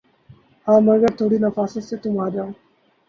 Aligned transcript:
ہاں 0.67 0.79
مگر 0.87 1.11
تھوڑی 1.17 1.37
نفاست 1.45 1.83
سے 1.89 1.95
تُم 2.01 2.13
آؤجاؤ 2.23 2.49